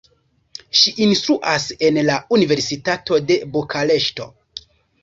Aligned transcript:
Ŝi 0.79 0.93
instruas 1.07 1.67
en 1.91 2.01
la 2.09 2.17
Universitato 2.39 3.21
de 3.31 3.41
Bukareŝto. 3.55 4.33